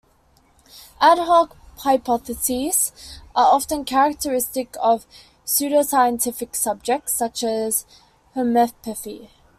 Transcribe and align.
Ad 0.99 1.19
hoc 1.19 1.55
hypotheses 1.81 3.21
are 3.35 3.53
often 3.53 3.85
characteristic 3.85 4.75
of 4.81 5.05
pseudo-scientific 5.45 6.55
subjects 6.55 7.13
such 7.13 7.43
as 7.43 7.85
homeopathy. 8.33 9.29